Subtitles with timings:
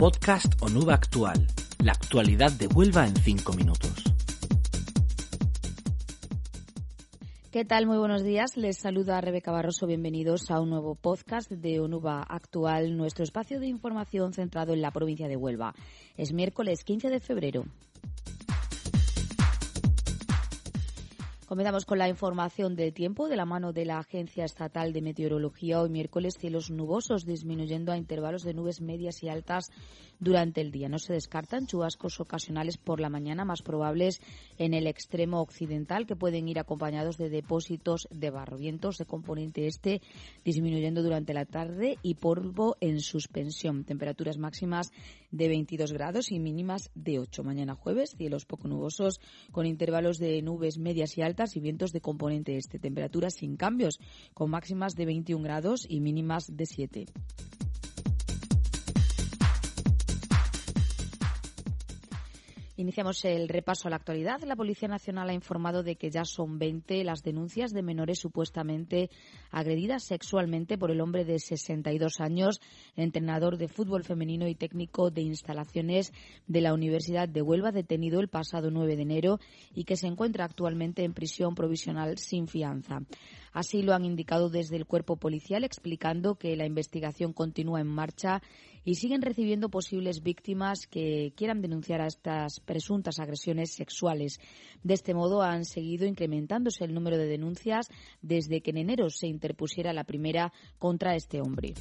[0.00, 1.46] Podcast Onuba Actual.
[1.84, 4.02] La actualidad de Huelva en 5 minutos.
[7.50, 7.86] ¿Qué tal?
[7.86, 8.56] Muy buenos días.
[8.56, 9.86] Les saluda Rebeca Barroso.
[9.86, 14.90] Bienvenidos a un nuevo podcast de ONUBA Actual, nuestro espacio de información centrado en la
[14.90, 15.74] provincia de Huelva.
[16.16, 17.64] Es miércoles 15 de febrero.
[21.50, 25.80] Comenzamos con la información del tiempo de la mano de la Agencia Estatal de Meteorología.
[25.80, 29.72] Hoy miércoles cielos nubosos disminuyendo a intervalos de nubes medias y altas
[30.20, 30.88] durante el día.
[30.88, 34.20] No se descartan chubascos ocasionales por la mañana más probables
[34.58, 38.56] en el extremo occidental que pueden ir acompañados de depósitos de barro.
[38.56, 40.02] Vientos de componente este
[40.44, 43.82] disminuyendo durante la tarde y polvo en suspensión.
[43.82, 44.92] Temperaturas máximas
[45.30, 47.44] de 22 grados y mínimas de 8.
[47.44, 49.20] Mañana jueves cielos poco nubosos
[49.52, 52.78] con intervalos de nubes medias y altas y vientos de componente este.
[52.78, 54.00] Temperaturas sin cambios,
[54.34, 57.06] con máximas de 21 grados y mínimas de 7.
[62.80, 64.40] Iniciamos el repaso a la actualidad.
[64.44, 69.10] La Policía Nacional ha informado de que ya son 20 las denuncias de menores supuestamente
[69.50, 72.58] agredidas sexualmente por el hombre de 62 años,
[72.96, 76.14] entrenador de fútbol femenino y técnico de instalaciones
[76.46, 79.40] de la Universidad de Huelva, detenido el pasado 9 de enero
[79.74, 83.02] y que se encuentra actualmente en prisión provisional sin fianza.
[83.52, 88.40] Así lo han indicado desde el cuerpo policial, explicando que la investigación continúa en marcha
[88.84, 94.40] y siguen recibiendo posibles víctimas que quieran denunciar a estas presuntas agresiones sexuales.
[94.82, 97.88] De este modo han seguido incrementándose el número de denuncias
[98.22, 101.74] desde que en enero se interpusiera la primera contra este hombre.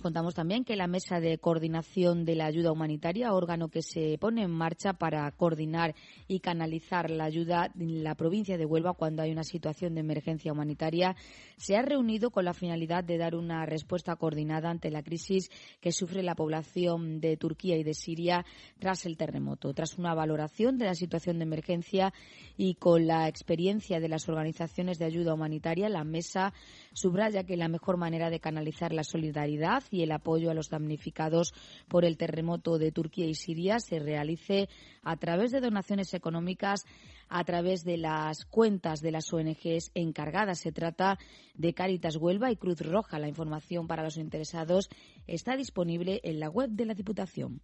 [0.00, 4.42] Contamos también que la Mesa de Coordinación de la Ayuda Humanitaria, órgano que se pone
[4.42, 5.94] en marcha para coordinar
[6.28, 10.52] y canalizar la ayuda en la provincia de Huelva cuando hay una situación de emergencia
[10.52, 11.16] humanitaria,
[11.56, 15.92] se ha reunido con la finalidad de dar una respuesta coordinada ante la crisis que
[15.92, 18.44] sufre la población de Turquía y de Siria
[18.78, 19.72] tras el terremoto.
[19.74, 22.12] Tras una valoración de la situación de emergencia
[22.56, 26.52] y con la experiencia de las organizaciones de ayuda humanitaria, la Mesa
[26.92, 31.52] subraya que la mejor manera de canalizar la solidaridad y el apoyo a los damnificados
[31.88, 34.68] por el terremoto de Turquía y Siria se realice
[35.02, 36.84] a través de donaciones económicas
[37.28, 40.60] a través de las cuentas de las ONGs encargadas.
[40.60, 41.18] Se trata
[41.54, 43.18] de Caritas Huelva y Cruz Roja.
[43.18, 44.88] La información para los interesados
[45.26, 47.60] está disponible en la web de la Diputación.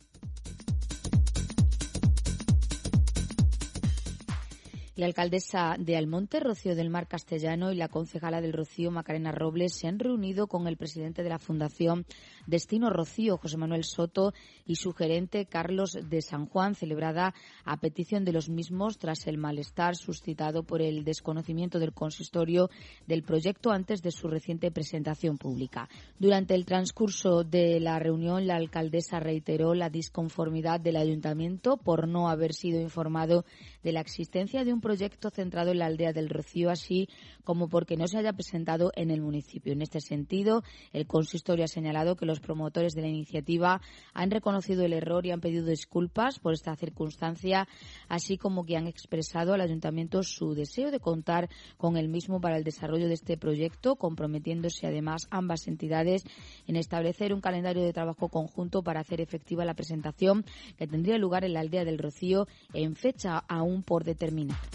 [4.95, 9.73] La alcaldesa de Almonte, Rocío del Mar Castellano, y la concejala del Rocío, Macarena Robles,
[9.75, 12.05] se han reunido con el presidente de la Fundación
[12.47, 14.35] Destino Rocío, José Manuel Soto,
[14.67, 17.33] y su gerente, Carlos de San Juan, celebrada
[17.65, 22.69] a petición de los mismos tras el malestar suscitado por el desconocimiento del consistorio
[23.07, 25.89] del proyecto antes de su reciente presentación pública.
[26.19, 32.29] Durante el transcurso de la reunión, la alcaldesa reiteró la disconformidad del ayuntamiento por no
[32.29, 33.47] haber sido informado
[33.83, 37.09] de la existencia de un proyecto centrado en la aldea del Rocío, así
[37.45, 39.73] como porque no se haya presentado en el municipio.
[39.73, 40.63] En este sentido,
[40.93, 43.81] el consistorio ha señalado que los promotores de la iniciativa
[44.13, 47.67] han reconocido el error y han pedido disculpas por esta circunstancia,
[48.09, 52.59] así como que han expresado al ayuntamiento su deseo de contar con el mismo para
[52.59, 56.25] el desarrollo de este proyecto, comprometiéndose además ambas entidades
[56.67, 60.45] en establecer un calendario de trabajo conjunto para hacer efectiva la presentación
[60.77, 64.72] que tendría lugar en la aldea del Rocío en fecha aún por determinar.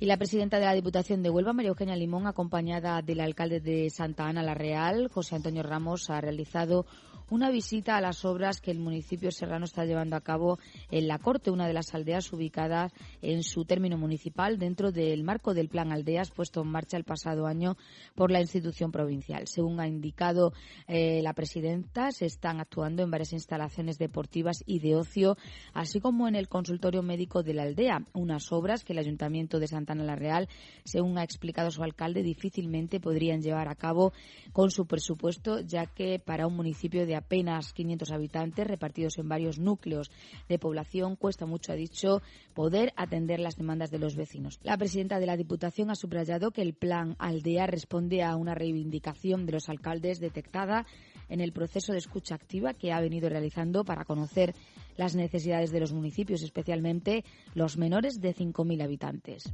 [0.00, 3.90] Y la presidenta de la Diputación de Huelva, María Eugenia Limón, acompañada del alcalde de
[3.90, 6.86] Santa Ana la Real, José Antonio Ramos, ha realizado
[7.30, 10.58] una visita a las obras que el municipio serrano está llevando a cabo
[10.90, 15.54] en La Corte, una de las aldeas ubicadas en su término municipal dentro del marco
[15.54, 17.76] del Plan Aldeas puesto en marcha el pasado año
[18.14, 19.46] por la institución provincial.
[19.46, 20.52] Según ha indicado
[20.86, 25.36] eh, la presidenta, se están actuando en varias instalaciones deportivas y de ocio,
[25.74, 29.68] así como en el consultorio médico de la aldea, unas obras que el Ayuntamiento de
[29.68, 30.48] Santana la Real,
[30.84, 34.12] según ha explicado su alcalde, difícilmente podrían llevar a cabo
[34.52, 39.58] con su presupuesto, ya que para un municipio de apenas 500 habitantes repartidos en varios
[39.58, 40.10] núcleos
[40.48, 42.22] de población, cuesta mucho, ha dicho,
[42.54, 44.58] poder atender las demandas de los vecinos.
[44.62, 49.46] La presidenta de la Diputación ha subrayado que el plan Aldea responde a una reivindicación
[49.46, 50.86] de los alcaldes detectada
[51.28, 54.54] en el proceso de escucha activa que ha venido realizando para conocer
[54.96, 57.24] las necesidades de los municipios, especialmente
[57.54, 59.52] los menores de 5.000 habitantes.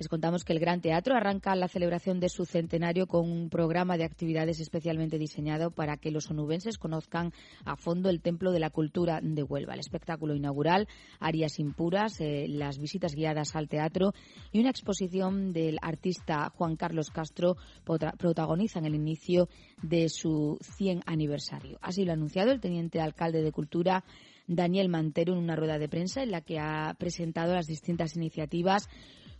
[0.00, 3.98] Les contamos que el Gran Teatro arranca la celebración de su centenario con un programa
[3.98, 7.34] de actividades especialmente diseñado para que los onubenses conozcan
[7.66, 9.74] a fondo el Templo de la Cultura de Huelva.
[9.74, 10.88] El espectáculo inaugural,
[11.18, 14.14] Arias Impuras, eh, las visitas guiadas al teatro
[14.52, 19.50] y una exposición del artista Juan Carlos Castro protagonizan el inicio
[19.82, 21.78] de su 100 aniversario.
[21.82, 24.02] Así lo ha anunciado el teniente alcalde de Cultura
[24.46, 28.88] Daniel Mantero en una rueda de prensa en la que ha presentado las distintas iniciativas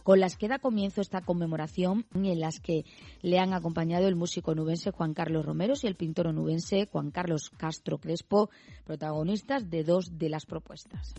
[0.02, 2.84] con las que da comienzo esta conmemoración en las que
[3.22, 7.50] le han acompañado el músico nubense Juan Carlos Romero y el pintor onubense Juan Carlos
[7.50, 8.50] Castro Crespo,
[8.84, 11.14] protagonistas de dos de las propuestas.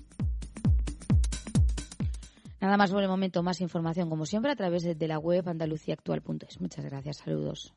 [2.62, 6.62] Nada más por el momento, más información como siempre a través de la web andaluciaactual.es.
[6.62, 7.74] Muchas gracias, saludos.